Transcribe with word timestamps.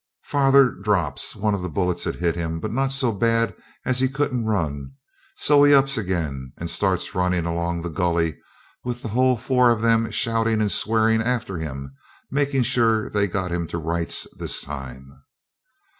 Father 0.23 0.71
drops; 0.71 1.35
one 1.35 1.53
of 1.53 1.61
the 1.61 1.69
bullets 1.69 2.05
had 2.05 2.15
hit 2.15 2.35
him, 2.35 2.59
but 2.59 2.73
not 2.73 2.91
so 2.91 3.11
bad 3.11 3.55
as 3.85 3.99
he 3.99 4.07
couldn't 4.07 4.45
run, 4.45 4.93
so 5.35 5.61
he 5.63 5.75
ups 5.75 5.95
again 5.95 6.53
and 6.57 6.71
starts 6.71 7.13
running 7.13 7.45
along 7.45 7.83
the 7.83 7.89
gully, 7.89 8.39
with 8.83 9.03
the 9.03 9.09
whole 9.09 9.37
four 9.37 9.69
of 9.69 9.81
them 9.83 10.09
shouting 10.09 10.59
and 10.59 10.71
swearin' 10.71 11.21
after 11.21 11.59
him, 11.59 11.93
making 12.31 12.63
sure 12.63 13.11
they 13.11 13.27
got 13.27 13.51
him 13.51 13.67
to 13.67 13.77
rights 13.77 14.25
this 14.39 14.63
time. 14.63 15.21